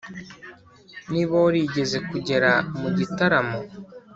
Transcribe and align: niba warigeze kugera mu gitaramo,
niba 1.11 1.33
warigeze 1.43 1.97
kugera 2.09 2.51
mu 2.79 2.89
gitaramo, 2.97 3.59